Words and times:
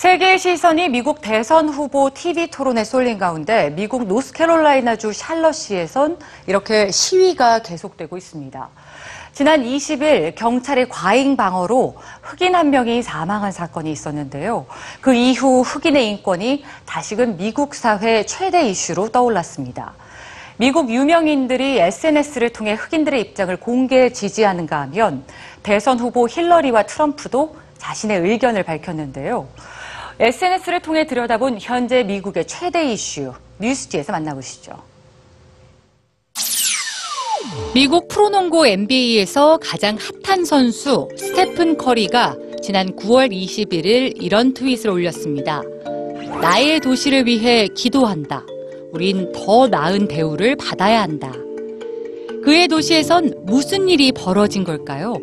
세계의 0.00 0.38
시선이 0.38 0.88
미국 0.88 1.20
대선 1.20 1.68
후보 1.68 2.08
TV 2.08 2.46
토론에 2.46 2.84
쏠린 2.84 3.18
가운데 3.18 3.68
미국 3.68 4.06
노스캐롤라이나주 4.06 5.12
샬럿시에선 5.12 6.18
이렇게 6.46 6.90
시위가 6.90 7.58
계속되고 7.58 8.16
있습니다. 8.16 8.68
지난 9.34 9.62
20일 9.62 10.36
경찰의 10.36 10.88
과잉 10.88 11.36
방어로 11.36 11.96
흑인 12.22 12.54
한 12.54 12.70
명이 12.70 13.02
사망한 13.02 13.52
사건이 13.52 13.92
있었는데요. 13.92 14.64
그 15.02 15.12
이후 15.12 15.60
흑인의 15.60 16.08
인권이 16.08 16.64
다시금 16.86 17.36
미국 17.36 17.74
사회 17.74 18.24
최대 18.24 18.66
이슈로 18.70 19.10
떠올랐습니다. 19.10 19.92
미국 20.56 20.88
유명인들이 20.88 21.78
SNS를 21.78 22.54
통해 22.54 22.72
흑인들의 22.72 23.20
입장을 23.20 23.54
공개 23.58 24.10
지지하는가 24.14 24.80
하면 24.80 25.24
대선 25.62 26.00
후보 26.00 26.26
힐러리와 26.26 26.84
트럼프도 26.84 27.54
자신의 27.76 28.20
의견을 28.20 28.62
밝혔는데요. 28.62 29.46
SNS를 30.20 30.80
통해 30.80 31.06
들여다본 31.06 31.56
현재 31.58 32.02
미국의 32.02 32.46
최대 32.46 32.92
이슈 32.92 33.32
뉴스지에서 33.58 34.12
만나보시죠. 34.12 34.72
미국 37.72 38.06
프로농구 38.08 38.66
NBA에서 38.66 39.58
가장 39.62 39.96
핫한 40.22 40.44
선수 40.44 41.08
스테픈 41.16 41.78
커리가 41.78 42.36
지난 42.62 42.94
9월 42.96 43.32
21일 43.32 44.22
이런 44.22 44.52
트윗을 44.52 44.90
올렸습니다. 44.90 45.62
나의 46.42 46.80
도시를 46.80 47.24
위해 47.24 47.66
기도한다. 47.68 48.44
우린 48.92 49.32
더 49.32 49.68
나은 49.68 50.06
대우를 50.06 50.56
받아야 50.56 51.00
한다. 51.00 51.32
그의 52.44 52.68
도시에선 52.68 53.44
무슨 53.44 53.88
일이 53.88 54.12
벌어진 54.12 54.64
걸까요? 54.64 55.14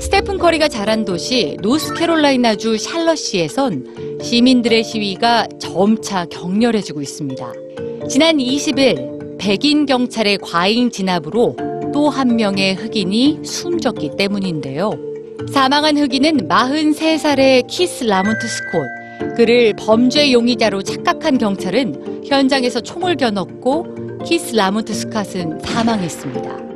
스테픈 0.00 0.38
커리가 0.38 0.68
자란 0.68 1.04
도시 1.04 1.56
노스캐롤라이나주 1.60 2.76
샬럿시에선 2.78 4.18
시민들의 4.22 4.84
시위가 4.84 5.48
점차 5.58 6.24
격렬해지고 6.26 7.02
있습니다. 7.02 7.52
지난 8.08 8.36
20일 8.38 9.38
백인 9.38 9.86
경찰의 9.86 10.38
과잉 10.38 10.90
진압으로 10.90 11.56
또 11.92 12.10
한 12.10 12.36
명의 12.36 12.74
흑인이 12.74 13.40
숨졌기 13.44 14.12
때문인데요. 14.16 14.92
사망한 15.52 15.96
흑인은 15.96 16.48
43살의 16.48 17.66
키스 17.66 18.04
라몬트 18.04 18.46
스콧. 18.46 19.36
그를 19.36 19.72
범죄 19.76 20.30
용의자로 20.32 20.82
착각한 20.82 21.38
경찰은 21.38 22.24
현장에서 22.26 22.80
총을 22.80 23.16
겨눴고 23.16 24.20
키스 24.24 24.54
라몬트 24.54 24.92
스캇은 24.92 25.64
사망했습니다. 25.64 26.67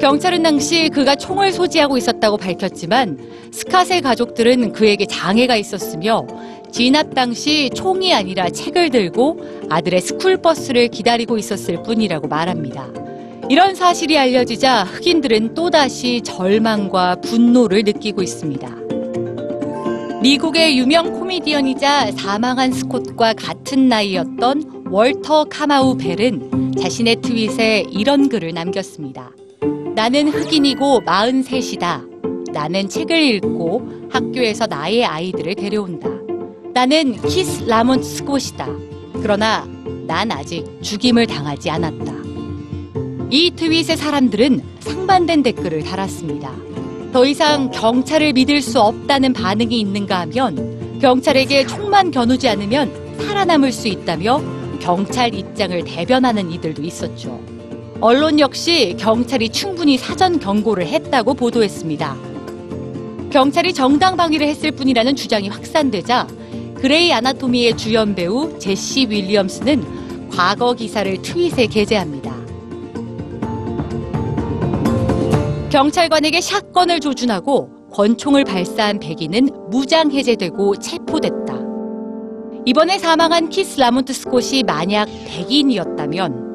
경찰은 0.00 0.42
당시 0.42 0.88
그가 0.88 1.14
총을 1.14 1.52
소지하고 1.52 1.96
있었다고 1.96 2.36
밝혔지만 2.36 3.18
스캇의 3.50 4.02
가족들은 4.02 4.72
그에게 4.72 5.06
장애가 5.06 5.56
있었으며 5.56 6.26
진압 6.72 7.14
당시 7.14 7.70
총이 7.74 8.14
아니라 8.14 8.48
책을 8.48 8.90
들고 8.90 9.38
아들의 9.68 10.00
스쿨버스를 10.00 10.88
기다리고 10.88 11.36
있었을 11.36 11.82
뿐이라고 11.82 12.28
말합니다. 12.28 12.88
이런 13.48 13.74
사실이 13.74 14.16
알려지자 14.16 14.84
흑인들은 14.84 15.54
또다시 15.54 16.20
절망과 16.22 17.16
분노를 17.22 17.82
느끼고 17.82 18.22
있습니다. 18.22 18.68
미국의 20.22 20.78
유명 20.78 21.12
코미디언이자 21.12 22.12
사망한 22.12 22.72
스콧과 22.72 23.32
같은 23.34 23.88
나이였던 23.88 24.84
월터 24.90 25.44
카마우 25.44 25.96
벨은 25.96 26.74
자신의 26.78 27.16
트윗에 27.22 27.86
이런 27.90 28.28
글을 28.28 28.52
남겼습니다. 28.54 29.30
나는 29.94 30.28
흑인이고 30.28 31.02
43이다. 31.02 32.52
나는 32.52 32.88
책을 32.88 33.16
읽고 33.16 34.08
학교에서 34.10 34.66
나의 34.66 35.04
아이들을 35.04 35.54
데려온다. 35.54 36.08
나는 36.72 37.20
키스 37.22 37.64
라몬트 37.64 38.04
스콧이다. 38.04 38.68
그러나 39.20 39.66
난 40.06 40.30
아직 40.30 40.64
죽임을 40.80 41.26
당하지 41.26 41.70
않았다. 41.70 42.12
이 43.30 43.50
트윗의 43.54 43.96
사람들은 43.96 44.62
상반된 44.80 45.42
댓글을 45.42 45.82
달았습니다. 45.82 46.52
더 47.12 47.26
이상 47.26 47.70
경찰을 47.70 48.32
믿을 48.32 48.62
수 48.62 48.80
없다는 48.80 49.32
반응이 49.32 49.78
있는가 49.80 50.20
하면 50.20 50.98
경찰에게 51.00 51.66
총만 51.66 52.10
겨누지 52.10 52.48
않으면 52.48 53.16
살아남을 53.18 53.72
수 53.72 53.88
있다며 53.88 54.40
경찰 54.80 55.34
입장을 55.34 55.84
대변하는 55.84 56.50
이들도 56.50 56.82
있었죠. 56.82 57.59
언론 58.00 58.40
역시 58.40 58.96
경찰이 58.98 59.50
충분히 59.50 59.98
사전 59.98 60.38
경고를 60.38 60.86
했다고 60.86 61.34
보도했습니다. 61.34 62.16
경찰이 63.30 63.74
정당 63.74 64.16
방위를 64.16 64.46
했을 64.48 64.70
뿐이라는 64.70 65.14
주장이 65.16 65.48
확산되자 65.50 66.26
그레이 66.76 67.12
아나토미의 67.12 67.76
주연 67.76 68.14
배우 68.14 68.58
제시 68.58 69.06
윌리엄스는 69.06 70.30
과거 70.30 70.72
기사를 70.72 71.20
트윗에 71.20 71.66
게재합니다. 71.66 72.34
경찰관에게 75.68 76.40
샷건을 76.40 77.00
조준하고 77.00 77.90
권총을 77.92 78.44
발사한 78.44 78.98
백인은 78.98 79.50
무장 79.68 80.10
해제되고 80.10 80.76
체포됐다. 80.76 81.60
이번에 82.64 82.98
사망한 82.98 83.50
키스 83.50 83.78
라몬트 83.78 84.12
스콧이 84.14 84.62
만약 84.62 85.06
백인이었다면 85.26 86.49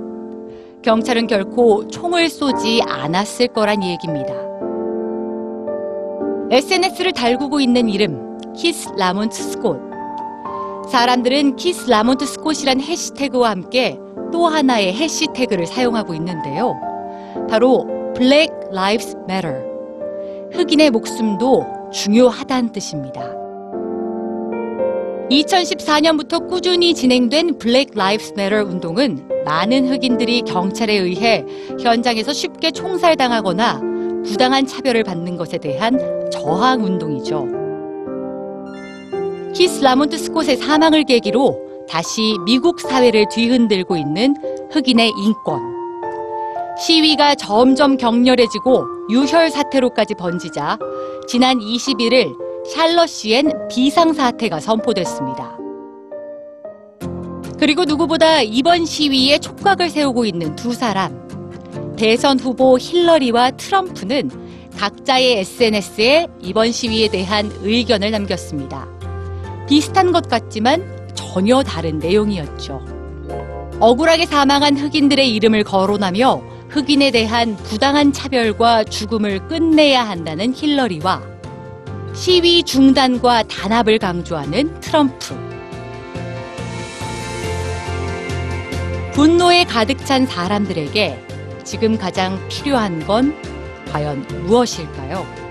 경찰은 0.85 1.25
결코 1.25 1.87
총을 1.87 2.29
쏘지 2.29 2.79
않았을 2.85 3.47
거란 3.47 3.83
얘기입니다. 3.83 4.35
SNS를 6.51 7.11
달구고 7.11 7.59
있는 7.59 7.89
이름 7.89 8.37
키스 8.53 8.89
라몬트 8.95 9.35
스콧. 9.35 9.79
사람들은 10.87 11.55
키스 11.55 11.89
라몬트 11.89 12.27
스콧이란 12.27 12.81
해시태그와 12.81 13.49
함께 13.49 13.97
또 14.31 14.45
하나의 14.45 14.93
해시태그를 14.93 15.65
사용하고 15.65 16.13
있는데요. 16.13 16.75
바로 17.49 17.87
Black 18.15 18.53
Lives 18.71 19.17
Matter. 19.27 19.63
흑인의 20.51 20.91
목숨도 20.91 21.65
중요하다는 21.93 22.71
뜻입니다. 22.73 23.44
2014년부터 25.29 26.47
꾸준히 26.47 26.93
진행된 26.93 27.57
Black 27.57 27.93
Lives 27.95 28.33
Matter 28.33 28.63
운동은 28.63 29.27
많은 29.43 29.87
흑인들이 29.87 30.41
경찰에 30.43 30.93
의해 30.93 31.43
현장에서 31.79 32.31
쉽게 32.31 32.71
총살당하거나 32.71 33.81
부당한 34.25 34.65
차별을 34.65 35.03
받는 35.03 35.35
것에 35.37 35.57
대한 35.57 35.99
저항 36.31 36.83
운동이죠. 36.83 37.47
키스 39.53 39.81
라몬트 39.81 40.17
스콧의 40.17 40.57
사망을 40.57 41.03
계기로 41.05 41.85
다시 41.89 42.35
미국 42.45 42.79
사회를 42.79 43.25
뒤흔들고 43.31 43.95
있는 43.97 44.35
흑인의 44.71 45.11
인권. 45.17 45.59
시위가 46.77 47.35
점점 47.35 47.97
격렬해지고 47.97 48.85
유혈 49.09 49.49
사태로까지 49.49 50.15
번지자 50.15 50.77
지난 51.27 51.57
21일 51.59 52.44
샬럿시엔 52.73 53.67
비상사태가 53.69 54.59
선포됐습니다. 54.59 55.57
그리고 57.59 57.85
누구보다 57.85 58.41
이번 58.41 58.85
시위에 58.85 59.37
촉각을 59.37 59.89
세우고 59.89 60.25
있는 60.25 60.55
두 60.55 60.73
사람. 60.73 61.25
대선 61.95 62.39
후보 62.39 62.77
힐러리와 62.77 63.51
트럼프는 63.51 64.31
각자의 64.77 65.39
SNS에 65.39 66.27
이번 66.41 66.71
시위에 66.71 67.07
대한 67.07 67.51
의견을 67.61 68.11
남겼습니다. 68.11 68.87
비슷한 69.69 70.11
것 70.11 70.27
같지만 70.27 70.83
전혀 71.13 71.63
다른 71.63 71.99
내용이었죠. 71.99 72.83
억울하게 73.79 74.25
사망한 74.25 74.77
흑인들의 74.77 75.33
이름을 75.35 75.63
거론하며 75.63 76.41
흑인에 76.69 77.11
대한 77.11 77.55
부당한 77.57 78.11
차별과 78.11 78.85
죽음을 78.85 79.47
끝내야 79.47 80.03
한다는 80.03 80.53
힐러리와 80.53 81.34
시위 82.15 82.63
중단과 82.63 83.43
단합을 83.43 83.99
강조하는 83.99 84.79
트럼프. 84.79 85.35
분노에 89.13 89.65
가득 89.65 90.05
찬 90.05 90.25
사람들에게 90.25 91.19
지금 91.65 91.97
가장 91.97 92.39
필요한 92.47 93.05
건 93.05 93.35
과연 93.91 94.25
무엇일까요? 94.45 95.44